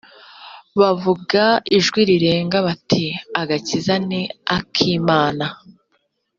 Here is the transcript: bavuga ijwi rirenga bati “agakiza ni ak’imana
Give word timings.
bavuga 0.79 1.43
ijwi 1.77 2.01
rirenga 2.09 2.57
bati 2.67 3.05
“agakiza 3.41 3.93
ni 4.09 4.21
ak’imana 4.57 5.45